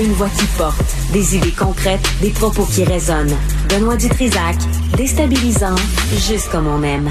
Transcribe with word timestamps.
Une 0.00 0.12
voix 0.12 0.30
qui 0.30 0.46
porte, 0.56 0.96
des 1.12 1.36
idées 1.36 1.52
concrètes, 1.52 2.00
des 2.22 2.30
propos 2.30 2.64
qui 2.64 2.84
résonnent. 2.84 3.36
Benoît 3.68 3.96
Dutrisac, 3.96 4.56
déstabilisant, 4.96 5.76
juste 6.26 6.50
comme 6.50 6.66
on 6.68 6.82
aime. 6.82 7.10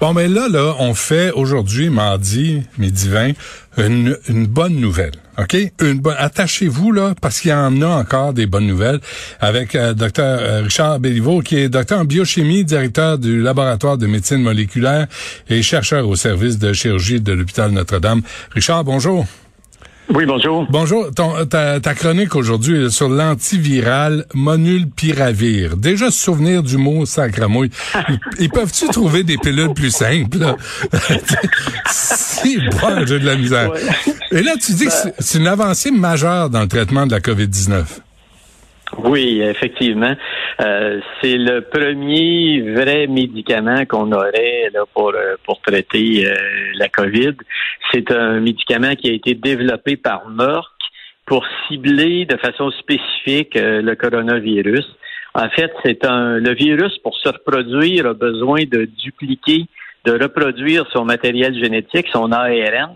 Bon, 0.00 0.12
mais 0.12 0.26
là, 0.26 0.48
là, 0.48 0.74
on 0.80 0.94
fait 0.94 1.30
aujourd'hui, 1.30 1.90
mardi, 1.90 2.64
midi 2.76 3.08
20, 3.08 3.32
une, 3.78 4.16
une 4.28 4.46
bonne 4.46 4.74
nouvelle. 4.74 5.12
OK? 5.38 5.56
Une 5.80 6.00
bonne, 6.00 6.16
attachez-vous, 6.18 6.90
là, 6.90 7.14
parce 7.20 7.38
qu'il 7.38 7.52
y 7.52 7.54
en 7.54 7.80
a 7.82 7.86
encore 7.86 8.32
des 8.32 8.46
bonnes 8.46 8.66
nouvelles 8.66 8.98
avec 9.38 9.76
euh, 9.76 9.94
Dr. 9.94 10.10
Euh, 10.18 10.62
Richard 10.64 10.98
Béliveau, 10.98 11.40
qui 11.40 11.56
est 11.58 11.68
docteur 11.68 12.00
en 12.00 12.04
biochimie, 12.04 12.64
directeur 12.64 13.18
du 13.18 13.40
laboratoire 13.40 13.96
de 13.96 14.08
médecine 14.08 14.42
moléculaire 14.42 15.06
et 15.48 15.62
chercheur 15.62 16.08
au 16.08 16.16
service 16.16 16.58
de 16.58 16.72
chirurgie 16.72 17.20
de 17.20 17.32
l'hôpital 17.32 17.70
Notre-Dame. 17.70 18.22
Richard, 18.54 18.82
bonjour. 18.82 19.24
Oui, 20.14 20.24
bonjour. 20.24 20.66
Bonjour. 20.70 21.12
Ton, 21.14 21.44
ta, 21.44 21.80
ta, 21.80 21.94
chronique 21.94 22.34
aujourd'hui 22.34 22.86
est 22.86 22.90
sur 22.90 23.08
l'antiviral 23.08 24.24
Monulpiravir. 24.34 25.76
Déjà 25.76 26.10
se 26.10 26.18
souvenir 26.18 26.62
du 26.62 26.78
mot 26.78 27.04
sacramouille. 27.04 27.70
Ils, 28.38 28.48
peuvent-tu 28.48 28.88
trouver 28.88 29.22
des 29.22 29.36
pilules 29.36 29.74
plus 29.74 29.90
simples? 29.90 30.38
si, 31.90 32.58
bon, 32.58 33.06
j'ai 33.06 33.18
de 33.18 33.26
la 33.26 33.36
misère. 33.36 33.70
Et 34.30 34.42
là, 34.42 34.52
tu 34.60 34.72
dis 34.72 34.86
que 34.86 34.92
c'est 35.18 35.38
une 35.38 35.46
avancée 35.46 35.90
majeure 35.90 36.48
dans 36.48 36.62
le 36.62 36.68
traitement 36.68 37.06
de 37.06 37.12
la 37.12 37.20
COVID-19. 37.20 37.84
Oui, 38.96 39.42
effectivement. 39.42 40.14
Euh, 40.60 41.00
c'est 41.20 41.36
le 41.36 41.60
premier 41.60 42.60
vrai 42.72 43.06
médicament 43.06 43.84
qu'on 43.84 44.10
aurait 44.12 44.70
là, 44.72 44.84
pour, 44.94 45.12
euh, 45.14 45.36
pour 45.44 45.60
traiter 45.60 46.26
euh, 46.26 46.34
la 46.74 46.88
COVID. 46.88 47.34
C'est 47.92 48.10
un 48.10 48.40
médicament 48.40 48.94
qui 48.94 49.10
a 49.10 49.12
été 49.12 49.34
développé 49.34 49.96
par 49.96 50.28
Merck 50.28 50.64
pour 51.26 51.44
cibler 51.66 52.24
de 52.24 52.36
façon 52.38 52.70
spécifique 52.70 53.52
le 53.54 53.94
coronavirus. 53.94 54.86
En 55.34 55.48
fait, 55.50 55.70
c'est 55.84 56.06
un 56.06 56.38
le 56.38 56.54
virus 56.54 56.96
pour 56.98 57.14
se 57.18 57.28
reproduire 57.28 58.06
a 58.06 58.14
besoin 58.14 58.60
de 58.64 58.86
dupliquer, 58.86 59.66
de 60.06 60.12
reproduire 60.12 60.86
son 60.90 61.04
matériel 61.04 61.54
génétique, 61.62 62.06
son 62.12 62.32
ARN. 62.32 62.94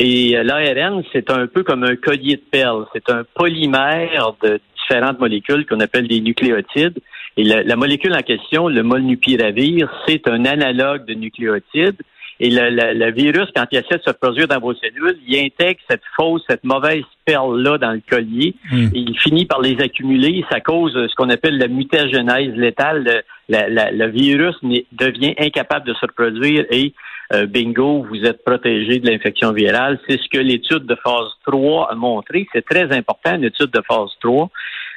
Et 0.00 0.36
l'ARN, 0.44 1.02
c'est 1.12 1.28
un 1.28 1.48
peu 1.48 1.64
comme 1.64 1.82
un 1.82 1.96
collier 1.96 2.36
de 2.36 2.42
perles. 2.50 2.86
C'est 2.92 3.10
un 3.10 3.24
polymère 3.34 4.34
de 4.42 4.60
différentes 4.80 5.18
molécules 5.18 5.66
qu'on 5.66 5.80
appelle 5.80 6.06
des 6.06 6.20
nucléotides. 6.20 6.98
Et 7.36 7.44
la, 7.44 7.76
molécule 7.76 8.14
en 8.14 8.22
question, 8.22 8.68
le 8.68 8.82
molnupiravir, 8.82 9.88
c'est 10.06 10.28
un 10.28 10.44
analogue 10.44 11.04
de 11.04 11.14
nucléotides. 11.14 12.00
Et 12.40 12.50
le, 12.50 13.10
virus, 13.10 13.48
quand 13.54 13.64
il 13.72 13.78
essaie 13.78 13.98
de 13.98 14.02
se 14.04 14.12
produire 14.12 14.46
dans 14.46 14.60
vos 14.60 14.74
cellules, 14.74 15.18
il 15.26 15.36
intègre 15.36 15.80
cette 15.90 16.02
fausse, 16.16 16.42
cette 16.48 16.62
mauvaise 16.62 17.02
perle-là 17.24 17.78
dans 17.78 17.92
le 17.92 18.02
collier. 18.08 18.54
Hmm. 18.70 18.86
Et 18.94 19.00
il 19.00 19.18
finit 19.18 19.46
par 19.46 19.60
les 19.60 19.80
accumuler. 19.80 20.44
Ça 20.50 20.60
cause 20.60 20.92
ce 20.92 21.14
qu'on 21.16 21.30
appelle 21.30 21.58
la 21.58 21.66
mutagénèse 21.66 22.54
létale. 22.54 23.24
Le, 23.48 24.06
virus 24.06 24.54
devient 24.92 25.34
incapable 25.38 25.86
de 25.86 25.94
se 25.94 26.06
reproduire 26.06 26.64
et 26.70 26.92
euh, 27.32 27.46
bingo, 27.46 28.06
vous 28.08 28.24
êtes 28.24 28.42
protégé 28.44 29.00
de 29.00 29.10
l'infection 29.10 29.52
virale. 29.52 29.98
C'est 30.08 30.18
ce 30.18 30.28
que 30.28 30.38
l'étude 30.38 30.86
de 30.86 30.96
phase 31.02 31.28
3 31.46 31.90
a 31.90 31.94
montré. 31.94 32.46
C'est 32.52 32.64
très 32.64 32.90
important, 32.96 33.36
une 33.36 33.44
étude 33.44 33.70
de 33.70 33.82
phase 33.86 34.10
3. 34.20 34.50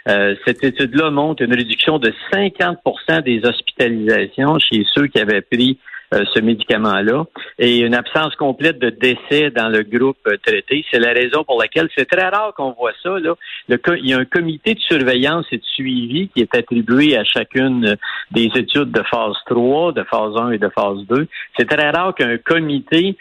Euh, 0.07 0.35
cette 0.45 0.63
étude-là 0.63 1.11
montre 1.11 1.43
une 1.43 1.53
réduction 1.53 1.99
de 1.99 2.11
50% 2.33 3.23
des 3.23 3.45
hospitalisations 3.45 4.57
chez 4.59 4.85
ceux 4.93 5.07
qui 5.07 5.19
avaient 5.19 5.41
pris 5.41 5.77
euh, 6.13 6.23
ce 6.33 6.39
médicament-là 6.39 7.23
et 7.57 7.79
une 7.79 7.93
absence 7.93 8.35
complète 8.35 8.79
de 8.79 8.89
décès 8.89 9.49
dans 9.51 9.69
le 9.69 9.83
groupe 9.83 10.17
euh, 10.27 10.37
traité. 10.45 10.83
C'est 10.91 10.99
la 10.99 11.13
raison 11.13 11.43
pour 11.43 11.61
laquelle 11.61 11.87
c'est 11.95 12.05
très 12.05 12.27
rare 12.27 12.53
qu'on 12.55 12.71
voit 12.73 12.91
ça. 13.01 13.17
Là. 13.19 13.35
Le, 13.69 13.79
il 13.97 14.09
y 14.09 14.13
a 14.13 14.17
un 14.17 14.25
comité 14.25 14.73
de 14.73 14.79
surveillance 14.79 15.45
et 15.51 15.57
de 15.57 15.63
suivi 15.63 16.29
qui 16.29 16.41
est 16.41 16.53
attribué 16.55 17.17
à 17.17 17.23
chacune 17.23 17.95
des 18.31 18.49
études 18.55 18.91
de 18.91 19.03
phase 19.03 19.35
3, 19.45 19.93
de 19.93 20.03
phase 20.03 20.35
1 20.37 20.51
et 20.51 20.57
de 20.57 20.69
phase 20.69 20.99
2. 21.09 21.27
C'est 21.57 21.69
très 21.69 21.89
rare 21.91 22.13
qu'un 22.13 22.37
comité 22.37 23.15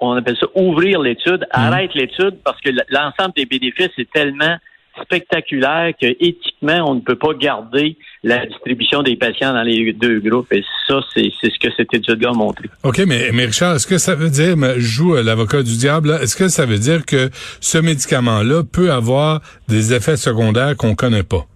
on 0.00 0.12
appelle 0.12 0.36
ça 0.38 0.46
ouvrir 0.54 1.00
l'étude, 1.00 1.42
mmh. 1.42 1.46
arrête 1.52 1.94
l'étude 1.94 2.38
parce 2.44 2.60
que 2.60 2.70
l'ensemble 2.88 3.34
des 3.36 3.46
bénéfices 3.46 3.96
est 3.98 4.10
tellement 4.12 4.56
spectaculaire 5.02 5.92
que 6.00 6.06
éthiquement, 6.06 6.90
on 6.90 6.94
ne 6.94 7.00
peut 7.00 7.16
pas 7.16 7.34
garder 7.34 7.96
la 8.22 8.46
distribution 8.46 9.02
des 9.02 9.16
patients 9.16 9.52
dans 9.52 9.62
les 9.62 9.92
deux 9.92 10.20
groupes. 10.20 10.52
Et 10.52 10.64
ça, 10.86 11.00
c'est 11.14 11.30
ce 11.42 11.58
que 11.58 11.72
cette 11.76 11.92
étude-là 11.94 12.30
a 12.30 12.32
montré. 12.32 12.68
OK, 12.82 12.98
mais, 13.06 13.30
mais 13.32 13.46
Richard, 13.46 13.76
est-ce 13.76 13.86
que 13.86 13.98
ça 13.98 14.14
veut 14.14 14.30
dire, 14.30 14.56
je 14.76 14.80
joue 14.80 15.14
l'avocat 15.14 15.62
du 15.62 15.76
diable, 15.76 16.18
est-ce 16.22 16.36
que 16.36 16.48
ça 16.48 16.66
veut 16.66 16.78
dire 16.78 17.04
que 17.04 17.30
ce 17.60 17.78
médicament-là 17.78 18.62
peut 18.64 18.90
avoir 18.90 19.40
des 19.68 19.94
effets 19.94 20.16
secondaires 20.16 20.76
qu'on 20.76 20.94
connaît 20.94 21.22
pas? 21.22 21.46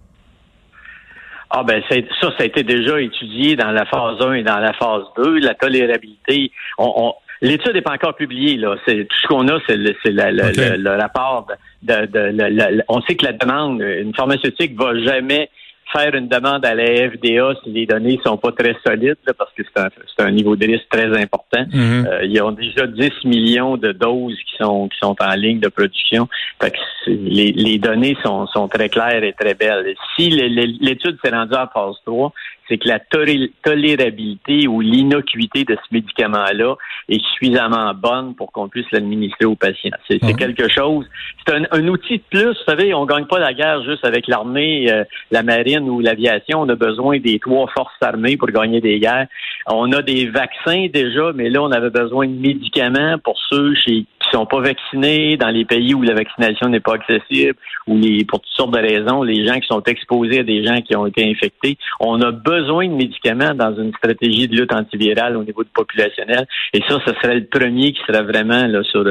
Ah 1.53 1.63
ben 1.63 1.83
ça, 1.89 1.97
ça 2.21 2.43
a 2.43 2.45
été 2.45 2.63
déjà 2.63 3.01
étudié 3.01 3.57
dans 3.57 3.71
la 3.71 3.85
phase 3.85 4.21
1 4.21 4.33
et 4.35 4.43
dans 4.43 4.59
la 4.59 4.71
phase 4.71 5.03
2. 5.17 5.39
La 5.39 5.53
tolérabilité, 5.53 6.49
on, 6.77 7.13
L'étude 7.41 7.73
n'est 7.73 7.81
pas 7.81 7.93
encore 7.93 8.15
publiée. 8.15 8.57
Là. 8.57 8.75
C'est, 8.85 9.07
tout 9.07 9.17
ce 9.21 9.27
qu'on 9.27 9.47
a, 9.47 9.59
c'est, 9.67 9.75
le, 9.75 10.77
le, 10.77 10.89
rapport 11.01 11.47
de, 11.81 12.05
de, 12.05 12.83
On 12.87 13.01
sait 13.01 13.15
que 13.15 13.25
la 13.25 13.33
demande, 13.33 13.81
une 13.81 14.13
pharmaceutique 14.13 14.79
va 14.79 14.97
jamais 14.99 15.49
faire 15.91 16.15
une 16.15 16.27
demande 16.27 16.65
à 16.65 16.73
la 16.73 17.09
FDA 17.09 17.53
si 17.63 17.71
les 17.71 17.85
données 17.85 18.19
sont 18.23 18.37
pas 18.37 18.51
très 18.51 18.75
solides, 18.85 19.17
parce 19.37 19.51
que 19.53 19.63
c'est 19.63 19.81
un, 19.81 19.89
c'est 20.15 20.23
un 20.23 20.31
niveau 20.31 20.55
de 20.55 20.65
risque 20.65 20.87
très 20.89 21.07
important. 21.17 21.63
Mm-hmm. 21.63 22.07
Euh, 22.07 22.25
ils 22.25 22.41
ont 22.41 22.51
déjà 22.51 22.87
10 22.87 23.25
millions 23.25 23.77
de 23.77 23.91
doses 23.91 24.37
qui 24.49 24.57
sont 24.57 24.87
qui 24.87 24.97
sont 24.99 25.15
en 25.19 25.33
ligne 25.35 25.59
de 25.59 25.67
production. 25.67 26.27
Fait 26.61 26.71
que 26.71 26.77
les, 27.07 27.51
les 27.51 27.77
données 27.77 28.15
sont, 28.23 28.47
sont 28.47 28.67
très 28.67 28.89
claires 28.89 29.23
et 29.23 29.33
très 29.33 29.53
belles. 29.53 29.93
Si 30.15 30.29
l'étude 30.29 31.17
s'est 31.23 31.31
rendue 31.31 31.55
à 31.55 31.69
phase 31.73 31.95
3, 32.05 32.31
c'est 32.67 32.77
que 32.77 32.87
la 32.87 32.99
tolérabilité 32.99 34.67
ou 34.67 34.81
l'innocuité 34.81 35.63
de 35.63 35.75
ce 35.75 35.93
médicament-là 35.93 36.75
est 37.09 37.23
suffisamment 37.33 37.93
bonne 37.93 38.35
pour 38.35 38.51
qu'on 38.51 38.69
puisse 38.69 38.85
l'administrer 38.91 39.45
aux 39.45 39.55
patients. 39.55 39.89
C'est 40.09 40.19
quelque 40.37 40.69
chose. 40.69 41.05
C'est 41.45 41.53
un, 41.53 41.87
outil 41.87 42.17
de 42.17 42.23
plus. 42.29 42.47
Vous 42.47 42.65
savez, 42.65 42.93
on 42.93 43.05
gagne 43.05 43.25
pas 43.25 43.39
la 43.39 43.53
guerre 43.53 43.83
juste 43.83 44.05
avec 44.05 44.27
l'armée, 44.27 44.91
euh, 44.91 45.03
la 45.31 45.43
marine 45.43 45.89
ou 45.89 45.99
l'aviation. 45.99 46.61
On 46.61 46.69
a 46.69 46.75
besoin 46.75 47.19
des 47.19 47.39
trois 47.39 47.67
forces 47.67 47.93
armées 48.01 48.37
pour 48.37 48.49
gagner 48.49 48.79
des 48.79 48.99
guerres. 48.99 49.27
On 49.67 49.91
a 49.91 50.01
des 50.01 50.27
vaccins 50.27 50.87
déjà, 50.93 51.31
mais 51.33 51.49
là, 51.49 51.61
on 51.61 51.71
avait 51.71 51.89
besoin 51.89 52.27
de 52.27 52.39
médicaments 52.39 53.17
pour 53.23 53.37
ceux 53.49 53.75
chez 53.75 54.05
sont 54.31 54.45
pas 54.45 54.61
vaccinés, 54.61 55.37
dans 55.37 55.49
les 55.49 55.65
pays 55.65 55.93
où 55.93 56.01
la 56.01 56.13
vaccination 56.13 56.69
n'est 56.69 56.79
pas 56.79 56.95
accessible, 56.95 57.55
ou 57.87 57.97
les, 57.97 58.25
pour 58.25 58.39
toutes 58.39 58.51
sortes 58.53 58.73
de 58.73 58.79
raisons, 58.79 59.23
les 59.23 59.45
gens 59.45 59.59
qui 59.59 59.67
sont 59.67 59.83
exposés 59.83 60.39
à 60.39 60.43
des 60.43 60.65
gens 60.65 60.81
qui 60.81 60.95
ont 60.95 61.05
été 61.05 61.29
infectés, 61.29 61.77
on 61.99 62.21
a 62.21 62.31
besoin 62.31 62.60
de 62.61 62.95
médicaments 62.95 63.53
dans 63.53 63.75
une 63.75 63.93
stratégie 63.93 64.47
de 64.47 64.55
lutte 64.55 64.73
antivirale 64.73 65.37
au 65.37 65.43
niveau 65.43 65.63
du 65.63 65.69
populationnel. 65.73 66.47
Et 66.73 66.81
ça, 66.87 66.99
ce 67.05 67.13
serait 67.15 67.35
le 67.35 67.45
premier 67.45 67.93
qui 67.93 68.01
serait 68.07 68.23
vraiment 68.23 68.65
là, 68.67 68.83
sur 68.83 69.03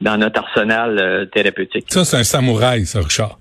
dans 0.00 0.16
notre 0.16 0.40
arsenal 0.40 0.98
euh, 0.98 1.26
thérapeutique. 1.26 1.86
Ça, 1.88 2.04
c'est 2.04 2.18
un 2.18 2.24
samouraï, 2.24 2.86
ça, 2.86 3.00
Richard. 3.00 3.38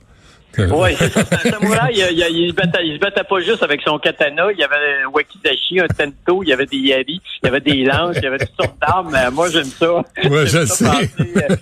Oui, 0.57 0.91
c'est 0.97 1.11
ça. 1.11 1.21
un 1.31 1.49
samouraï, 1.49 1.93
il, 1.95 2.37
il, 2.37 2.49
se 2.49 2.55
battait, 2.55 2.85
il, 2.85 2.95
se 2.95 2.99
battait, 2.99 3.23
pas 3.23 3.39
juste 3.39 3.63
avec 3.63 3.81
son 3.81 3.97
katana. 3.97 4.51
Il 4.51 4.59
y 4.59 4.63
avait 4.63 5.03
un 5.05 5.09
wakizashi, 5.09 5.79
un 5.79 5.87
tento, 5.87 6.43
il 6.43 6.49
y 6.49 6.53
avait 6.53 6.65
des 6.65 6.77
yari, 6.77 7.21
il 7.41 7.45
y 7.45 7.47
avait 7.47 7.59
des 7.59 7.83
lances, 7.83 8.17
il 8.17 8.23
y 8.23 8.27
avait 8.27 8.37
toutes 8.37 8.55
sortes 8.59 8.79
d'armes. 8.79 9.09
Mais 9.11 9.31
moi, 9.31 9.49
j'aime 9.49 9.65
ça. 9.65 10.03
Oui, 10.23 10.45
je 10.45 10.65
sais. 10.65 10.85
euh, 10.85 11.55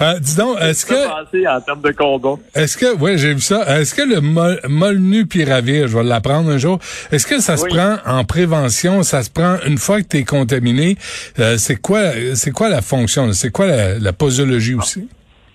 euh, 0.00 0.18
dis 0.20 0.36
donc, 0.36 0.60
est-ce 0.60 0.86
que... 0.86 1.48
en 1.48 1.60
termes 1.60 1.82
de 1.82 1.90
combat. 1.90 2.40
Est-ce 2.54 2.76
que... 2.76 2.96
Oui, 2.98 3.18
j'ai 3.18 3.34
vu 3.34 3.40
ça. 3.40 3.80
Est-ce 3.80 3.94
que 3.94 4.02
le 4.02 4.20
mol, 4.20 4.60
molnupiravir, 4.68 5.88
je 5.88 5.96
vais 5.96 6.04
l'apprendre 6.04 6.50
un 6.50 6.58
jour, 6.58 6.78
est-ce 7.10 7.26
que 7.26 7.40
ça 7.40 7.56
se 7.56 7.66
prend 7.66 7.96
en 8.06 8.24
prévention? 8.24 9.02
Ça 9.02 9.22
se 9.22 9.30
prend 9.30 9.56
une 9.66 9.78
fois 9.78 10.02
que 10.02 10.08
tu 10.08 10.18
es 10.18 10.24
contaminé? 10.24 10.96
Euh, 11.38 11.56
c'est 11.58 11.76
quoi 11.76 12.00
c'est 12.34 12.50
quoi 12.50 12.68
la 12.68 12.82
fonction? 12.82 13.32
C'est 13.32 13.50
quoi 13.50 13.66
la, 13.66 13.98
la 13.98 14.12
posologie 14.12 14.74
aussi? 14.74 15.08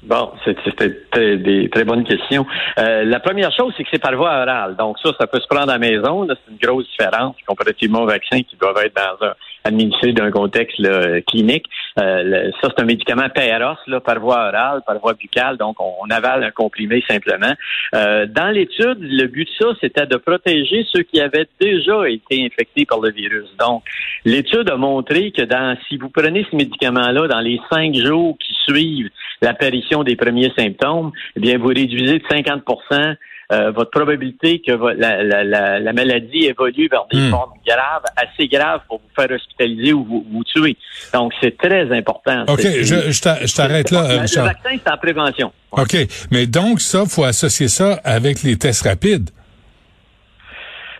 Bon, 0.07 0.31
c'était 0.65 1.37
des 1.37 1.69
très 1.69 1.83
bonnes 1.83 2.05
questions. 2.05 2.45
Euh, 2.79 3.03
la 3.03 3.19
première 3.19 3.51
chose, 3.51 3.73
c'est 3.75 3.83
que 3.83 3.89
c'est 3.91 4.01
par 4.01 4.15
voie 4.15 4.41
orale. 4.41 4.77
Donc 4.77 4.97
ça, 5.03 5.11
ça 5.19 5.27
peut 5.27 5.39
se 5.41 5.47
prendre 5.47 5.69
à 5.69 5.77
la 5.77 5.79
maison. 5.79 6.25
C'est 6.29 6.51
une 6.51 6.57
grosse 6.57 6.87
différence 6.87 7.35
comparativement 7.45 8.03
au 8.03 8.05
vaccin 8.05 8.41
qui 8.41 8.55
doit 8.55 8.73
être 8.85 8.95
dans 8.95 9.27
un, 9.27 9.33
administré 9.67 10.13
d'un 10.13 10.31
contexte 10.31 10.81
clinique. 11.27 11.65
Euh, 11.99 12.51
ça, 12.61 12.69
c'est 12.69 12.81
un 12.81 12.85
médicament 12.85 13.27
PROS 13.29 13.77
là, 13.87 13.99
par 13.99 14.19
voie 14.19 14.47
orale, 14.47 14.81
par 14.85 14.97
voie 14.99 15.13
buccale. 15.13 15.57
Donc, 15.57 15.77
on, 15.79 16.09
avale 16.09 16.43
un 16.43 16.51
comprimé 16.51 17.03
simplement. 17.07 17.53
Euh, 17.93 18.25
dans 18.27 18.47
l'étude, 18.47 18.97
le 19.01 19.27
but 19.27 19.45
de 19.45 19.53
ça, 19.59 19.77
c'était 19.81 20.05
de 20.05 20.15
protéger 20.15 20.85
ceux 20.91 21.03
qui 21.03 21.19
avaient 21.19 21.47
déjà 21.59 22.07
été 22.09 22.45
infectés 22.45 22.85
par 22.85 23.01
le 23.01 23.11
virus. 23.11 23.49
Donc, 23.59 23.83
l'étude 24.23 24.69
a 24.69 24.77
montré 24.77 25.31
que 25.31 25.41
dans, 25.41 25.75
si 25.87 25.97
vous 25.97 26.09
prenez 26.09 26.45
ce 26.49 26.55
médicament-là 26.55 27.27
dans 27.27 27.41
les 27.41 27.59
cinq 27.69 27.93
jours 27.95 28.37
qui 28.39 28.53
suivent 28.67 29.09
l'apparition 29.41 30.03
des 30.03 30.15
premiers 30.15 30.51
symptômes, 30.57 31.11
eh 31.35 31.39
bien, 31.39 31.57
vous 31.57 31.67
réduisez 31.67 32.19
de 32.19 32.23
50% 32.25 33.15
euh, 33.49 33.71
votre 33.71 33.91
probabilité 33.91 34.59
que 34.59 34.73
la, 34.73 35.93
maladie 35.93 36.47
évolue 36.47 36.89
vers 36.91 37.05
des 37.09 37.17
hmm. 37.17 37.29
formes 37.29 37.53
graves, 37.65 38.03
assez 38.17 38.49
graves 38.49 38.81
pour 38.89 38.99
vous 38.99 39.09
faire 39.15 39.33
hospitaliser 39.33 39.93
ou 39.93 40.03
vous, 40.03 40.43
tuer. 40.43 40.75
Donc, 41.13 41.31
c'est 41.41 41.57
très 41.57 41.89
important. 41.95 42.43
OK, 42.49 42.61
je, 42.61 43.09
je 43.09 43.55
t'arrête 43.55 43.91
là, 43.91 44.15
Le 44.15 44.41
vaccin, 44.41 44.77
c'est 44.83 44.91
en 44.91 44.97
prévention. 44.97 45.53
OK, 45.71 45.95
mais 46.29 46.45
donc 46.45 46.81
ça, 46.81 47.05
faut 47.05 47.23
associer 47.23 47.69
ça 47.69 48.01
avec 48.03 48.43
les 48.43 48.57
tests 48.57 48.85
rapides. 48.85 49.29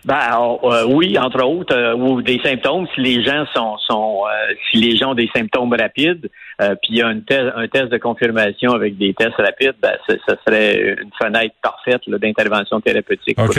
Ben 0.08 0.58
euh, 0.64 0.86
oui, 0.86 1.18
entre 1.18 1.44
autres, 1.44 1.76
euh, 1.76 1.94
ou 1.94 2.22
des 2.22 2.40
symptômes 2.42 2.86
si 2.94 3.02
les 3.02 3.22
gens 3.22 3.44
sont, 3.54 3.76
sont 3.86 4.22
euh, 4.24 4.54
si 4.70 4.78
les 4.78 4.96
gens 4.96 5.10
ont 5.10 5.14
des 5.14 5.28
symptômes 5.36 5.74
rapides, 5.78 6.30
puis 6.58 6.88
il 6.88 6.96
y 6.96 7.02
a 7.02 7.08
un 7.08 7.20
test 7.20 7.90
de 7.92 7.98
confirmation 7.98 8.72
avec 8.72 8.96
des 8.96 9.12
tests 9.12 9.36
rapides, 9.36 9.74
ben 9.82 9.92
ce 10.08 10.14
serait 10.46 10.96
une 10.98 11.10
fenêtre 11.20 11.54
parfaite 11.62 12.00
d'intervention 12.08 12.80
thérapeutique 12.80 13.36
pour, 13.36 13.54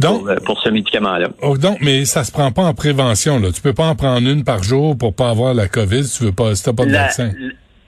donc, 0.00 0.44
pour, 0.44 0.60
ce 0.60 0.68
médicament-là. 0.68 1.28
Oh, 1.42 1.56
donc, 1.56 1.78
mais 1.80 2.04
ça 2.04 2.24
se 2.24 2.32
prend 2.32 2.50
pas 2.50 2.62
en 2.62 2.74
prévention 2.74 3.38
là. 3.38 3.52
Tu 3.52 3.62
peux 3.62 3.72
pas 3.72 3.86
en 3.86 3.94
prendre 3.94 4.28
une 4.28 4.42
par 4.42 4.64
jour 4.64 4.98
pour 4.98 5.14
pas 5.14 5.30
avoir 5.30 5.54
la 5.54 5.68
COVID 5.68 6.02
si 6.02 6.18
tu 6.18 6.24
veux 6.24 6.32
pas, 6.32 6.56
si 6.56 6.64
t'as 6.64 6.72
pas 6.72 6.86
de 6.86 6.90
vaccin. 6.90 7.30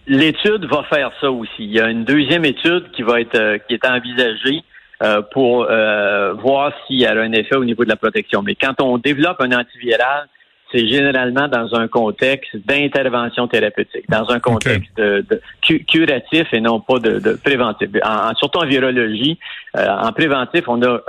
L'étude 0.07 0.65
va 0.71 0.85
faire 0.85 1.11
ça 1.21 1.29
aussi. 1.29 1.51
Il 1.59 1.73
y 1.73 1.81
a 1.81 1.91
une 1.91 2.05
deuxième 2.05 2.45
étude 2.45 2.85
qui 2.95 3.03
va 3.03 3.21
être 3.21 3.59
qui 3.67 3.75
est 3.75 3.85
envisagée 3.85 4.63
euh, 5.03 5.21
pour 5.33 5.67
euh, 5.69 6.33
voir 6.35 6.73
s'il 6.87 7.01
y 7.01 7.07
a 7.07 7.13
un 7.13 7.33
effet 7.33 7.57
au 7.57 7.65
niveau 7.65 7.85
de 7.85 7.91
la 7.91 7.97
protection. 7.97 8.43
Mais 8.43 8.55
quand 8.55 8.81
on 8.81 8.97
développe 8.97 9.41
un 9.41 9.53
antiviral, 9.53 10.27
c'est 10.73 10.89
généralement 10.89 11.49
dans 11.49 11.75
un 11.75 11.87
contexte 11.87 12.57
d'intervention 12.67 13.47
thérapeutique, 13.47 14.09
dans 14.09 14.31
un 14.31 14.41
contexte 14.41 14.97
de, 14.97 15.25
curatif 15.87 16.47
et 16.53 16.61
non 16.61 16.81
pas 16.81 16.99
de, 16.99 17.19
de 17.19 17.33
préventif. 17.35 17.89
En, 18.03 18.35
surtout 18.35 18.61
en 18.61 18.67
virologie, 18.67 19.39
euh, 19.77 19.87
en 19.87 20.13
préventif, 20.13 20.65
on 20.67 20.83
a 20.83 21.01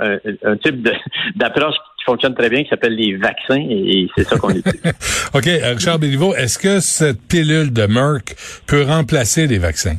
un, 0.44 0.56
type 0.58 0.86
d'approche 1.36 1.74
qui 1.98 2.04
fonctionne 2.04 2.34
très 2.34 2.50
bien 2.50 2.62
qui 2.62 2.68
s'appelle 2.68 2.94
les 2.94 3.16
vaccins 3.16 3.64
et, 3.68 4.08
c'est 4.16 4.24
ça 4.24 4.36
qu'on 4.36 4.50
utilise. 4.50 4.82
OK. 5.34 5.44
Richard 5.44 5.98
Béliveau, 5.98 6.34
est-ce 6.34 6.58
que 6.58 6.80
cette 6.80 7.20
pilule 7.26 7.72
de 7.72 7.86
Merck 7.86 8.36
peut 8.66 8.82
remplacer 8.82 9.46
les 9.46 9.58
vaccins? 9.58 9.96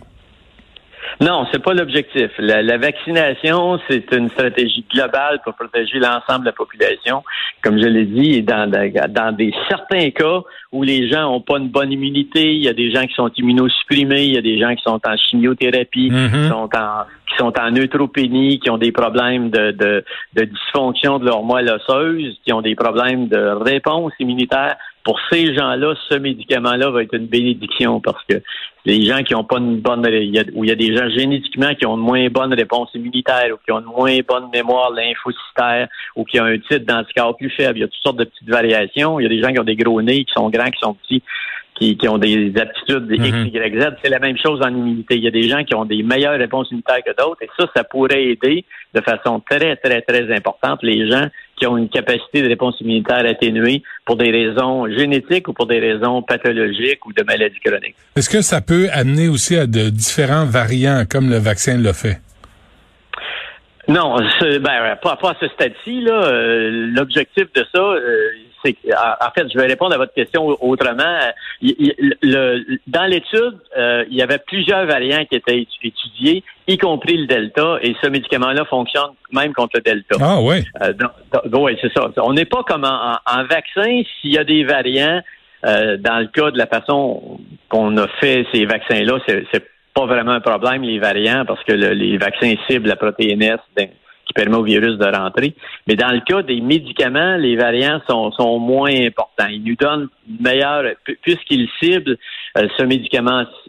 Non, 1.21 1.45
c'est 1.51 1.61
pas 1.61 1.73
l'objectif. 1.73 2.31
La, 2.37 2.77
vaccination, 2.77 3.77
c'est 3.89 4.09
une 4.13 4.29
stratégie 4.29 4.85
globale 4.89 5.41
pour 5.43 5.53
protéger 5.53 5.99
l'ensemble 5.99 6.41
de 6.41 6.45
la 6.45 6.53
population. 6.53 7.23
Comme 7.61 7.77
je 7.77 7.87
l'ai 7.87 8.05
dit, 8.05 8.41
dans, 8.41 8.71
dans 8.71 9.35
des 9.35 9.53
certains 9.67 10.11
cas 10.11 10.41
où 10.71 10.83
les 10.83 11.09
gens 11.09 11.23
n'ont 11.23 11.41
pas 11.41 11.57
une 11.57 11.67
bonne 11.67 11.91
immunité, 11.91 12.53
il 12.53 12.63
y 12.63 12.69
a 12.69 12.73
des 12.73 12.91
gens 12.91 13.05
qui 13.05 13.13
sont 13.15 13.29
immunosupprimés, 13.35 14.23
il 14.23 14.35
y 14.35 14.37
a 14.37 14.41
des 14.41 14.59
gens 14.59 14.73
qui 14.73 14.83
sont 14.83 15.01
en 15.05 15.17
chimiothérapie, 15.17 16.09
qui 16.09 16.47
sont 16.47 16.69
en 16.73 17.05
qui 17.29 17.35
sont 17.37 17.53
en 17.59 17.71
neutropénie, 17.71 18.59
qui 18.59 18.69
ont 18.69 18.77
des 18.77 18.91
problèmes 18.91 19.49
de, 19.51 19.71
de, 19.71 20.03
de 20.33 20.45
dysfonction 20.45 21.19
de 21.19 21.25
leur 21.25 21.43
moelle 21.43 21.69
osseuse, 21.69 22.39
qui 22.43 22.53
ont 22.53 22.61
des 22.61 22.75
problèmes 22.75 23.27
de 23.27 23.37
réponse 23.37 24.13
immunitaire 24.19 24.77
pour 25.03 25.19
ces 25.31 25.53
gens-là, 25.55 25.93
ce 26.09 26.15
médicament-là 26.15 26.89
va 26.89 27.03
être 27.03 27.13
une 27.13 27.27
bénédiction 27.27 27.99
parce 28.01 28.23
que 28.25 28.41
les 28.85 29.05
gens 29.05 29.23
qui 29.23 29.35
ont 29.35 29.43
pas 29.43 29.57
une 29.57 29.79
bonne, 29.79 30.05
où 30.53 30.63
il 30.63 30.69
y 30.69 30.71
a 30.71 30.75
des 30.75 30.95
gens 30.95 31.09
génétiquement 31.09 31.73
qui 31.75 31.85
ont 31.85 31.95
une 31.95 32.03
moins 32.03 32.27
bonne 32.29 32.53
réponse 32.53 32.89
immunitaire 32.93 33.53
ou 33.53 33.57
qui 33.63 33.71
ont 33.71 33.79
une 33.79 33.85
moins 33.85 34.17
bonne 34.27 34.49
mémoire 34.51 34.91
lymphocytaire 34.91 35.87
ou 36.15 36.23
qui 36.23 36.39
ont 36.39 36.45
un 36.45 36.57
titre 36.57 36.85
d'anticorps 36.85 37.37
plus 37.37 37.49
faible, 37.49 37.77
il 37.77 37.81
y 37.81 37.83
a 37.83 37.87
toutes 37.87 38.03
sortes 38.03 38.17
de 38.17 38.25
petites 38.25 38.49
variations. 38.49 39.19
Il 39.19 39.23
y 39.23 39.25
a 39.25 39.29
des 39.29 39.41
gens 39.41 39.51
qui 39.51 39.59
ont 39.59 39.63
des 39.63 39.75
gros 39.75 40.01
nez, 40.01 40.23
qui 40.23 40.33
sont 40.35 40.49
grands, 40.49 40.69
qui 40.69 40.79
sont 40.81 40.93
petits. 40.93 41.23
Qui, 41.79 41.97
ont 42.09 42.17
des 42.17 42.51
aptitudes 42.59 43.07
X, 43.09 43.31
mhm. 43.31 43.47
Y, 43.53 43.81
Z. 43.81 43.95
C'est 44.03 44.09
la 44.09 44.19
même 44.19 44.37
chose 44.37 44.59
en 44.61 44.67
immunité. 44.67 45.15
Il 45.15 45.23
y 45.23 45.27
a 45.27 45.31
des 45.31 45.47
gens 45.47 45.63
qui 45.63 45.73
ont 45.75 45.85
des 45.85 46.03
meilleures 46.03 46.37
réponses 46.37 46.67
immunitaires 46.71 47.01
que 47.05 47.15
d'autres, 47.15 47.41
et 47.41 47.49
ça, 47.57 47.67
ça 47.73 47.85
pourrait 47.85 48.21
aider 48.25 48.65
de 48.93 49.01
façon 49.01 49.41
très, 49.49 49.77
très, 49.77 50.01
très 50.01 50.35
importante 50.35 50.79
les 50.83 51.09
gens 51.09 51.27
qui 51.57 51.67
ont 51.67 51.77
une 51.77 51.89
capacité 51.89 52.41
de 52.41 52.47
réponse 52.47 52.75
immunitaire 52.81 53.25
atténuée 53.25 53.83
pour 54.05 54.17
des 54.17 54.29
raisons 54.31 54.87
génétiques 54.87 55.47
ou 55.47 55.53
pour 55.53 55.67
des 55.67 55.79
raisons 55.79 56.21
pathologiques 56.21 57.05
ou 57.05 57.13
de 57.13 57.23
maladies 57.23 57.59
chroniques. 57.63 57.95
Est-ce 58.15 58.29
que 58.29 58.41
ça 58.41 58.61
peut 58.61 58.87
amener 58.91 59.29
aussi 59.29 59.55
à 59.55 59.65
de 59.65 59.89
différents 59.89 60.45
variants 60.45 61.03
comme 61.09 61.29
le 61.29 61.37
vaccin 61.37 61.77
l'a 61.77 61.93
fait? 61.93 62.19
Non, 63.89 64.17
ben, 64.41 64.95
pas, 65.01 65.15
pas 65.15 65.31
à 65.31 65.35
ce 65.39 65.47
stade-ci. 65.47 66.05
Euh, 66.07 66.91
l'objectif 66.93 67.51
de 67.55 67.65
ça, 67.73 67.81
euh, 67.81 68.29
c'est 68.63 68.75
en 68.93 69.31
fait, 69.35 69.47
je 69.51 69.57
vais 69.57 69.67
répondre 69.67 69.93
à 69.93 69.97
votre 69.97 70.13
question 70.13 70.45
autrement. 70.61 71.19
dans 71.61 73.05
l'étude, 73.05 73.57
euh, 73.77 74.05
il 74.09 74.17
y 74.17 74.21
avait 74.21 74.39
plusieurs 74.39 74.85
variants 74.85 75.25
qui 75.25 75.35
étaient 75.35 75.65
étudiés, 75.83 76.43
y 76.67 76.77
compris 76.77 77.17
le 77.17 77.27
Delta, 77.27 77.77
et 77.81 77.95
ce 78.01 78.09
médicament-là 78.09 78.65
fonctionne 78.65 79.11
même 79.31 79.53
contre 79.53 79.73
le 79.75 79.81
Delta. 79.81 80.17
Ah 80.21 80.39
oui. 80.41 80.63
Euh, 80.81 80.93
oui, 81.53 81.77
c'est 81.81 81.93
ça. 81.93 82.09
On 82.17 82.33
n'est 82.33 82.45
pas 82.45 82.63
comme 82.63 82.85
en, 82.85 83.43
vaccin 83.45 84.01
s'il 84.19 84.33
y 84.33 84.37
a 84.37 84.43
des 84.43 84.63
variants. 84.63 85.21
Euh, 85.65 85.97
dans 85.97 86.19
le 86.19 86.27
cas 86.27 86.51
de 86.51 86.57
la 86.57 86.67
façon 86.67 87.37
qu'on 87.67 87.97
a 87.97 88.07
fait 88.21 88.45
ces 88.53 88.65
vaccins-là, 88.65 89.19
c'est 89.27 89.65
pas 89.93 90.05
vraiment 90.05 90.31
un 90.31 90.39
problème 90.39 90.83
les 90.83 90.99
variants 90.99 91.43
parce 91.45 91.61
que 91.65 91.73
les 91.73 92.17
vaccins 92.17 92.53
ciblent 92.69 92.87
la 92.87 92.95
protéine 92.95 93.41
S 93.41 93.59
qui 94.29 94.33
permet 94.33 94.57
au 94.57 94.63
virus 94.63 94.97
de 94.97 95.05
rentrer. 95.05 95.55
Mais 95.87 95.95
dans 95.95 96.11
le 96.11 96.19
cas 96.21 96.43
des 96.43 96.61
médicaments, 96.61 97.35
les 97.35 97.55
variants 97.55 97.99
sont, 98.07 98.31
sont 98.33 98.59
moins 98.59 98.93
importants. 98.93 99.47
Ils 99.49 99.63
nous 99.63 99.75
donnent 99.75 100.07
meilleur, 100.39 100.83
puisqu'ils 101.23 101.67
ciblent 101.79 102.17
euh, 102.57 102.67
ce 102.77 102.83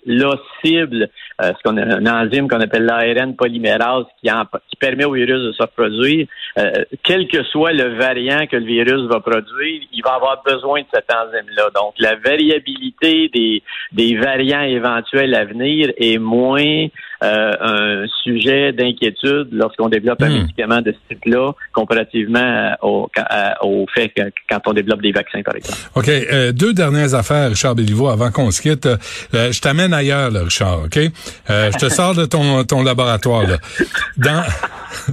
médicament-là 0.07 0.37
cible 0.63 1.09
euh, 1.43 1.53
ce 1.57 1.63
qu'on 1.63 1.77
a 1.77 1.83
un 1.83 2.07
enzyme 2.07 2.49
qu'on 2.49 2.61
appelle 2.61 2.85
l'ARN 2.85 3.35
polymérase 3.35 4.05
qui, 4.21 4.29
qui 4.69 4.77
permet 4.77 5.05
au 5.05 5.13
virus 5.13 5.43
de 5.43 5.53
se 5.53 5.63
reproduire. 5.63 6.27
Euh, 6.59 6.85
quel 7.03 7.29
que 7.29 7.43
soit 7.45 7.73
le 7.73 7.97
variant 7.97 8.47
que 8.47 8.57
le 8.57 8.67
virus 8.67 9.09
va 9.09 9.21
produire, 9.21 9.83
il 9.93 10.03
va 10.05 10.15
avoir 10.15 10.43
besoin 10.45 10.81
de 10.81 10.87
cet 10.93 11.07
enzyme-là. 11.11 11.71
Donc, 11.75 11.95
la 11.99 12.17
variabilité 12.17 13.31
des, 13.33 13.63
des 13.93 14.17
variants 14.17 14.63
éventuels 14.63 15.35
à 15.35 15.45
venir 15.45 15.93
est 15.97 16.19
moins 16.19 16.87
un 17.23 18.07
sujet 18.23 18.73
d'inquiétude 18.73 19.49
lorsqu'on 19.53 19.91
développe 19.91 20.23
un 20.23 20.31
hmm. 20.31 20.41
médicament 20.41 20.81
de 20.81 20.93
ce 20.93 21.15
type-là 21.15 21.53
comparativement 21.75 22.75
au, 22.81 23.11
au 23.61 23.87
fait 23.95 24.09
que 24.09 24.23
quand 24.49 24.61
on 24.67 24.73
développe 24.73 25.03
des 25.03 25.13
vaccins, 25.13 25.43
par 25.43 25.55
exemple. 25.55 25.79
OK 25.97 26.09
deux 26.53 26.73
dernières 26.73 27.15
affaires, 27.15 27.51
Richard 27.51 27.75
Béliveau, 27.75 28.09
avant 28.09 28.31
qu'on 28.31 28.51
se 28.51 28.61
quitte. 28.61 28.87
Euh, 28.87 29.53
je 29.53 29.61
t'amène 29.61 29.90
ailleurs, 29.93 30.31
là, 30.31 30.43
Richard, 30.45 30.85
OK? 30.85 30.99
Euh, 30.99 31.71
je 31.73 31.79
te 31.79 31.89
sors 31.89 32.15
de 32.15 32.25
ton, 32.25 32.65
ton 32.65 32.83
laboratoire, 32.83 33.47
là. 33.47 33.57
Dans... 34.17 34.43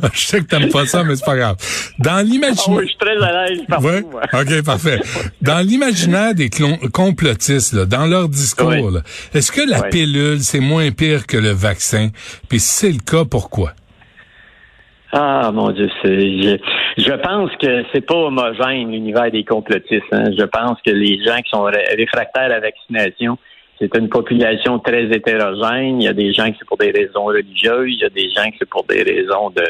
je 0.13 0.19
sais 0.19 0.39
que 0.39 0.45
t'aimes 0.45 0.69
pas 0.69 0.85
ça, 0.85 1.03
mais 1.03 1.15
c'est 1.15 1.25
pas 1.25 1.35
grave. 1.35 1.57
Dans 1.99 2.25
l'imaginaire... 2.25 2.65
Ah 2.67 2.81
oui, 2.81 2.83
je 2.83 2.87
suis 2.87 2.97
très 2.97 3.23
à 3.23 3.45
l'aise 3.45 3.61
ouais? 3.81 4.03
OK, 4.33 4.65
parfait. 4.65 4.99
Dans 5.41 5.65
l'imaginaire 5.65 6.33
des 6.33 6.49
complotistes, 6.93 7.73
là, 7.73 7.85
dans 7.85 8.05
leur 8.05 8.29
discours, 8.29 9.01
est-ce 9.33 9.51
que 9.51 9.69
la 9.69 9.83
pilule, 9.83 10.39
c'est 10.41 10.59
moins 10.59 10.91
pire 10.91 11.27
que 11.27 11.37
le 11.37 11.51
vaccin? 11.51 12.09
Puis 12.49 12.59
si 12.59 12.79
c'est 12.79 12.91
le 12.91 12.99
cas, 12.99 13.25
pourquoi? 13.29 13.73
Ah 15.13 15.51
mon 15.53 15.71
Dieu, 15.71 15.89
c'est 16.01 16.59
je, 16.97 17.13
pense 17.21 17.49
que 17.61 17.83
c'est 17.93 18.05
pas 18.05 18.15
homogène 18.15 18.91
l'univers 18.91 19.31
des 19.31 19.45
complotistes. 19.45 20.03
Hein. 20.11 20.25
Je 20.37 20.43
pense 20.43 20.79
que 20.85 20.91
les 20.91 21.23
gens 21.23 21.37
qui 21.37 21.49
sont 21.49 21.63
réfractaires 21.63 22.43
à 22.43 22.47
la 22.49 22.59
vaccination, 22.59 23.37
c'est 23.79 23.95
une 23.95 24.09
population 24.09 24.79
très 24.79 25.05
hétérogène. 25.05 26.01
Il 26.01 26.05
y 26.05 26.07
a 26.07 26.13
des 26.13 26.33
gens 26.33 26.51
qui 26.51 26.57
c'est 26.59 26.67
pour 26.67 26.77
des 26.77 26.91
raisons 26.91 27.25
religieuses, 27.25 27.93
il 27.93 27.99
y 27.99 28.05
a 28.05 28.09
des 28.09 28.29
gens 28.31 28.49
qui 28.49 28.57
c'est 28.59 28.69
pour 28.69 28.83
des 28.85 29.03
raisons 29.03 29.49
de, 29.51 29.63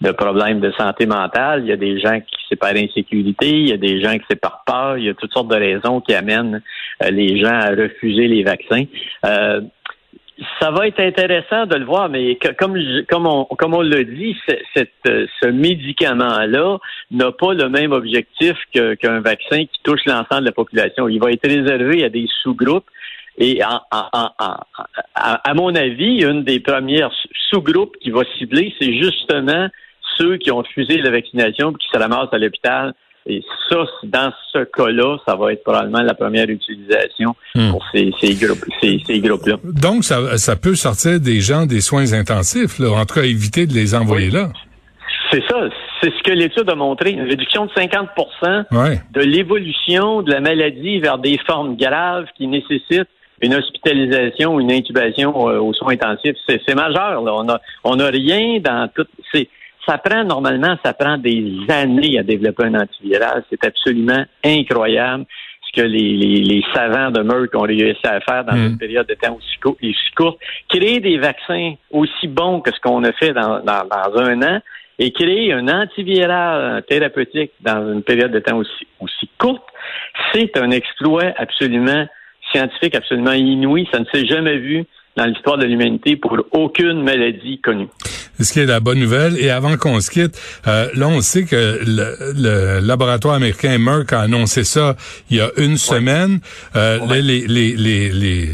de 0.00 0.12
problèmes 0.12 0.60
de 0.60 0.72
santé 0.72 1.06
mentale, 1.06 1.62
il 1.64 1.68
y 1.68 1.72
a 1.72 1.76
des 1.76 1.98
gens 2.00 2.20
qui 2.20 2.34
c'est 2.48 2.56
par 2.56 2.74
insécurité, 2.76 3.48
il 3.48 3.68
y 3.68 3.72
a 3.72 3.76
des 3.76 4.00
gens 4.00 4.14
qui 4.14 4.24
c'est 4.28 4.40
par 4.40 4.62
peur, 4.66 4.98
il 4.98 5.04
y 5.04 5.08
a 5.08 5.14
toutes 5.14 5.32
sortes 5.32 5.48
de 5.48 5.56
raisons 5.56 6.00
qui 6.00 6.14
amènent 6.14 6.62
euh, 7.02 7.10
les 7.10 7.40
gens 7.40 7.54
à 7.54 7.70
refuser 7.70 8.28
les 8.28 8.42
vaccins. 8.42 8.84
Euh, 9.26 9.60
ça 10.60 10.70
va 10.72 10.88
être 10.88 11.00
intéressant 11.00 11.66
de 11.66 11.76
le 11.76 11.84
voir, 11.84 12.08
mais 12.08 12.38
comme 12.58 12.76
comme 13.08 13.26
on 13.26 13.44
comme 13.44 13.74
on 13.74 13.82
l'a 13.82 14.02
dit, 14.02 14.36
euh, 14.76 15.26
ce 15.40 15.46
médicament-là 15.46 16.78
n'a 17.12 17.32
pas 17.32 17.54
le 17.54 17.68
même 17.68 17.92
objectif 17.92 18.56
qu'un 18.72 19.20
vaccin 19.20 19.64
qui 19.64 19.80
touche 19.84 20.04
l'ensemble 20.06 20.40
de 20.40 20.46
la 20.46 20.52
population. 20.52 21.08
Il 21.08 21.20
va 21.20 21.30
être 21.30 21.48
réservé 21.48 22.04
à 22.04 22.08
des 22.08 22.26
sous-groupes. 22.42 22.86
Et 23.38 23.60
à 23.62 25.54
mon 25.54 25.74
avis, 25.74 26.22
une 26.22 26.44
des 26.44 26.60
premières 26.60 27.10
sous-groupes 27.50 27.96
qui 28.00 28.10
va 28.10 28.22
cibler, 28.38 28.72
c'est 28.80 28.92
justement 28.94 29.68
ceux 30.16 30.36
qui 30.36 30.50
ont 30.52 30.58
refusé 30.58 30.98
la 30.98 31.10
vaccination 31.10 31.72
et 31.72 31.74
qui 31.74 31.88
se 31.92 31.98
ramassent 31.98 32.32
à 32.32 32.38
l'hôpital 32.38 32.94
et 33.26 33.42
ça, 33.70 33.86
dans 34.02 34.32
ce 34.52 34.64
cas-là, 34.64 35.16
ça 35.26 35.34
va 35.34 35.52
être 35.52 35.62
probablement 35.62 36.02
la 36.02 36.12
première 36.12 36.48
utilisation 36.48 37.34
hmm. 37.54 37.70
pour 37.70 37.82
ces, 37.90 38.12
ces 38.20 38.34
groupes, 38.34 38.64
ces, 38.82 39.00
ces 39.06 39.20
groupes-là. 39.20 39.56
Donc, 39.64 40.04
ça, 40.04 40.36
ça 40.36 40.56
peut 40.56 40.74
sortir 40.74 41.18
des 41.20 41.40
gens 41.40 41.64
des 41.64 41.80
soins 41.80 42.12
intensifs, 42.12 42.78
là. 42.78 42.90
en 42.90 43.06
tout 43.06 43.14
cas, 43.14 43.22
éviter 43.22 43.66
de 43.66 43.72
les 43.72 43.94
envoyer 43.94 44.30
là. 44.30 44.50
C'est 45.30 45.42
ça, 45.48 45.68
c'est 46.02 46.12
ce 46.12 46.22
que 46.22 46.32
l'étude 46.32 46.68
a 46.68 46.74
montré, 46.74 47.12
une 47.12 47.26
réduction 47.26 47.64
de 47.64 47.70
50% 47.70 48.66
de 49.12 49.20
l'évolution 49.22 50.20
de 50.20 50.30
la 50.30 50.40
maladie 50.40 51.00
vers 51.00 51.18
des 51.18 51.38
formes 51.46 51.76
graves 51.76 52.26
qui 52.36 52.46
nécessitent 52.46 53.08
une 53.44 53.54
hospitalisation, 53.54 54.58
une 54.60 54.72
intubation 54.72 55.48
euh, 55.48 55.60
aux 55.60 55.72
soins 55.74 55.94
intensifs. 55.94 56.36
C'est 56.46 56.74
majeur. 56.74 57.22
Là. 57.22 57.32
On 57.34 57.48
a, 57.48 57.60
on 57.84 57.98
a 58.00 58.08
rien 58.08 58.58
dans 58.60 58.88
tout. 58.94 59.06
C'est 59.32 59.48
Ça 59.86 59.98
prend 59.98 60.24
normalement, 60.24 60.76
ça 60.84 60.94
prend 60.94 61.18
des 61.18 61.60
années 61.68 62.18
à 62.18 62.22
développer 62.22 62.64
un 62.64 62.74
antiviral. 62.74 63.44
C'est 63.50 63.64
absolument 63.64 64.24
incroyable 64.44 65.24
ce 65.62 65.80
que 65.80 65.86
les, 65.86 66.16
les, 66.16 66.62
savants 66.74 67.10
de 67.10 67.22
Merck 67.22 67.54
ont 67.54 67.62
réussi 67.62 68.06
à 68.06 68.20
faire 68.20 68.44
dans 68.44 68.56
hmm. 68.56 68.66
une 68.66 68.78
période 68.78 69.06
de 69.06 69.14
temps 69.14 69.36
aussi, 69.36 69.56
courte. 70.16 70.38
Créer 70.68 71.00
des 71.00 71.18
vaccins 71.18 71.74
aussi 71.90 72.28
bons 72.28 72.60
que 72.60 72.70
ce 72.72 72.80
qu'on 72.80 73.02
a 73.04 73.12
fait 73.12 73.32
dans, 73.32 73.60
dans, 73.60 73.82
dans 73.88 74.20
un 74.20 74.42
an 74.42 74.60
et 74.98 75.12
créer 75.12 75.52
un 75.52 75.66
antiviral 75.68 76.84
thérapeutique 76.88 77.52
dans 77.60 77.92
une 77.92 78.02
période 78.02 78.30
de 78.30 78.38
temps 78.38 78.58
aussi, 78.58 78.86
aussi 79.00 79.28
courte, 79.38 79.64
c'est 80.32 80.56
un 80.56 80.70
exploit 80.70 81.32
absolument 81.36 82.06
scientifique, 82.54 82.94
absolument 82.94 83.32
inouï. 83.32 83.86
Ça 83.92 83.98
ne 83.98 84.04
s'est 84.12 84.26
jamais 84.26 84.58
vu 84.58 84.84
dans 85.16 85.26
l'histoire 85.26 85.58
de 85.58 85.64
l'humanité 85.64 86.16
pour 86.16 86.36
aucune 86.52 87.02
maladie 87.02 87.60
connue. 87.60 87.88
Ce 88.40 88.52
qui 88.52 88.58
est 88.58 88.66
la 88.66 88.80
bonne 88.80 88.98
nouvelle. 88.98 89.38
Et 89.38 89.48
avant 89.48 89.76
qu'on 89.76 90.00
se 90.00 90.10
quitte, 90.10 90.40
euh, 90.66 90.88
là, 90.94 91.06
on 91.06 91.20
sait 91.20 91.44
que 91.44 91.78
le, 91.86 92.80
laboratoire 92.80 93.34
américain 93.36 93.78
Merck 93.78 94.12
a 94.12 94.22
annoncé 94.22 94.64
ça 94.64 94.96
il 95.30 95.36
y 95.36 95.40
a 95.40 95.50
une 95.56 95.76
semaine. 95.76 96.40
Euh, 96.74 96.98
les, 97.10 97.46
les, 97.46 97.76
les, 97.76 98.10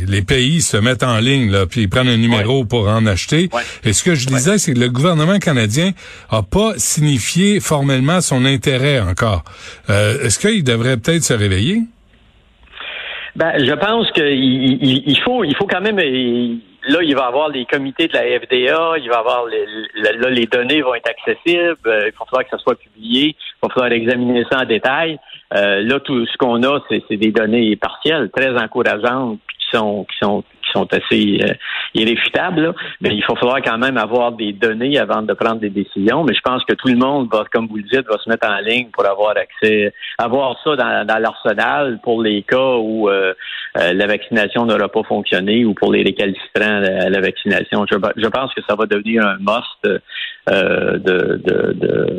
les, 0.06 0.22
pays 0.22 0.60
se 0.60 0.76
mettent 0.76 1.02
en 1.02 1.18
ligne, 1.18 1.50
là, 1.50 1.64
puis 1.64 1.82
ils 1.82 1.88
prennent 1.88 2.08
un 2.08 2.18
numéro 2.18 2.64
pour 2.66 2.88
en 2.88 3.06
acheter. 3.06 3.48
Et 3.84 3.94
ce 3.94 4.04
que 4.04 4.14
je 4.14 4.26
disais, 4.26 4.58
c'est 4.58 4.74
que 4.74 4.78
le 4.78 4.90
gouvernement 4.90 5.38
canadien 5.38 5.92
a 6.28 6.42
pas 6.42 6.74
signifié 6.76 7.58
formellement 7.60 8.20
son 8.20 8.44
intérêt 8.44 9.00
encore. 9.00 9.44
Euh, 9.88 10.22
est-ce 10.22 10.38
qu'il 10.38 10.62
devrait 10.62 10.98
peut-être 10.98 11.24
se 11.24 11.32
réveiller? 11.32 11.84
Ben, 13.40 13.54
je 13.56 13.72
pense 13.72 14.10
qu'il 14.10 14.22
il, 14.82 15.18
faut, 15.20 15.44
il 15.44 15.56
faut 15.56 15.66
quand 15.66 15.80
même. 15.80 15.96
là, 15.96 17.02
il 17.02 17.14
va 17.16 17.24
avoir 17.24 17.48
les 17.48 17.64
comités 17.64 18.06
de 18.06 18.12
la 18.12 18.38
FDA, 18.38 18.98
il 18.98 19.08
va 19.08 19.20
avoir 19.20 19.46
les, 19.46 19.64
là, 19.94 20.28
les 20.28 20.44
données 20.44 20.82
vont 20.82 20.94
être 20.94 21.08
accessibles. 21.08 21.78
Euh, 21.86 22.08
il 22.08 22.18
va 22.18 22.26
falloir 22.26 22.44
que 22.44 22.50
ça 22.50 22.58
soit 22.58 22.78
publié. 22.78 23.28
Il 23.28 23.66
va 23.66 23.72
falloir 23.72 23.92
examiner 23.92 24.44
ça 24.52 24.58
en 24.60 24.66
détail. 24.66 25.18
Euh, 25.56 25.80
là, 25.80 26.00
tout 26.00 26.26
ce 26.26 26.36
qu'on 26.36 26.62
a, 26.64 26.80
c'est 26.90 27.16
des 27.16 27.32
données 27.32 27.76
partielles, 27.76 28.28
très 28.30 28.54
encourageantes, 28.58 29.38
qui 29.58 29.74
sont, 29.74 30.04
qui 30.04 30.18
sont 30.18 30.44
sont 30.72 30.86
assez 30.92 31.38
euh, 31.42 31.52
irréfutables. 31.94 32.74
Mais 33.00 33.10
il 33.10 33.22
faut 33.24 33.36
falloir 33.36 33.60
quand 33.62 33.78
même 33.78 33.96
avoir 33.96 34.32
des 34.32 34.52
données 34.52 34.98
avant 34.98 35.22
de 35.22 35.32
prendre 35.34 35.60
des 35.60 35.70
décisions. 35.70 36.24
Mais 36.24 36.34
je 36.34 36.40
pense 36.40 36.64
que 36.64 36.74
tout 36.74 36.88
le 36.88 36.96
monde 36.96 37.28
va, 37.32 37.44
comme 37.52 37.66
vous 37.68 37.76
le 37.76 37.82
dites, 37.84 38.06
va 38.08 38.18
se 38.18 38.28
mettre 38.28 38.48
en 38.48 38.58
ligne 38.60 38.88
pour 38.92 39.06
avoir 39.06 39.36
accès, 39.36 39.92
avoir 40.18 40.56
ça 40.64 40.76
dans, 40.76 41.18
l'arsenal 41.20 41.98
pour 42.02 42.22
les 42.22 42.42
cas 42.42 42.76
où 42.76 43.08
euh, 43.08 43.34
euh, 43.78 43.92
la 43.92 44.06
vaccination 44.06 44.64
n'aura 44.66 44.88
pas 44.88 45.02
fonctionné 45.02 45.64
ou 45.64 45.74
pour 45.74 45.92
les 45.92 46.02
récalcitrants 46.02 46.82
à 46.82 47.08
la, 47.08 47.20
vaccination. 47.20 47.84
Je, 47.90 48.28
pense 48.28 48.54
que 48.54 48.62
ça 48.68 48.74
va 48.74 48.86
devenir 48.86 49.26
un 49.26 49.36
must 49.38 49.82
de, 49.84 50.00
de, 50.46 51.72
de 51.74 52.16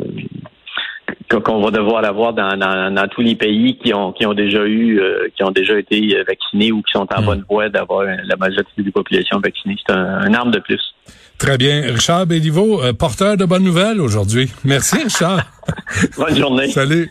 qu'on 1.44 1.60
va 1.60 1.70
devoir 1.70 2.04
avoir 2.04 2.32
dans, 2.32 2.56
dans, 2.56 3.08
tous 3.08 3.22
les 3.22 3.34
pays 3.34 3.76
qui 3.78 3.92
ont 3.94 4.12
qui 4.12 4.26
ont 4.26 4.34
déjà 4.34 4.64
eu 4.64 5.00
euh, 5.00 5.28
qui 5.36 5.42
ont 5.44 5.50
déjà 5.50 5.78
été 5.78 6.16
vaccinés 6.26 6.72
ou 6.72 6.82
qui 6.82 6.92
sont 6.92 7.06
en 7.14 7.22
hmm. 7.22 7.24
bonne 7.24 7.44
voie 7.48 7.68
d'avoir 7.68 8.04
la 8.04 8.36
majorité 8.36 8.82
des 8.82 8.90
populations 8.90 9.40
vaccinées. 9.40 9.76
C'est 9.86 9.94
un, 9.94 10.32
arme 10.34 10.50
de 10.50 10.58
plus. 10.58 10.80
Très 11.38 11.58
bien. 11.58 11.82
Richard 11.82 12.26
Béliveau, 12.26 12.82
euh, 12.82 12.92
porteur 12.92 13.36
de 13.36 13.44
bonnes 13.44 13.64
nouvelles 13.64 14.00
aujourd'hui. 14.00 14.50
Merci, 14.64 15.02
Richard. 15.02 15.42
Bonne 16.16 16.36
journée. 16.36 16.68
Salut. 16.68 17.10